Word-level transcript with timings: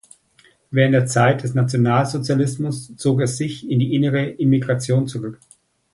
Während 0.71 0.95
der 0.95 1.05
Zeit 1.05 1.43
des 1.43 1.53
Nationalsozialismus 1.53 2.91
zog 2.97 3.21
er 3.21 3.27
sich 3.27 3.69
in 3.69 3.77
die 3.77 3.93
innere 3.93 4.39
Emigration 4.39 5.05
zurück. 5.07 5.39